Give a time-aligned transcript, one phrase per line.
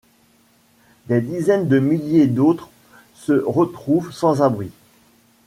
[1.09, 2.71] Des dizaines de milliers d'autres
[3.13, 4.71] se retrouvent sans abri.